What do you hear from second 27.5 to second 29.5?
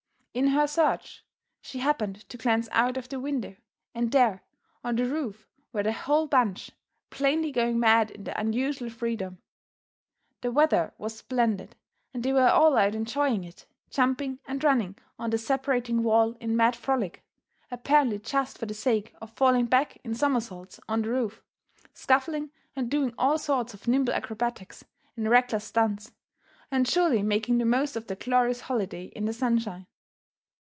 the most of their glorious holiday in the